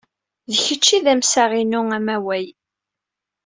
[0.51, 2.45] D kečč ay d amsaɣ-inu amaway.